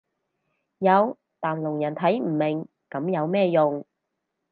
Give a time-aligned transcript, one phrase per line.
[0.79, 3.85] 有但聾人睇唔明噉有咩用